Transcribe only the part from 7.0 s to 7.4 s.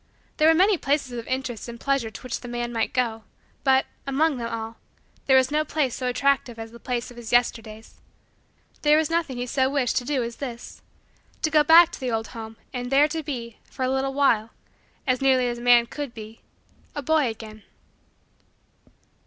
of his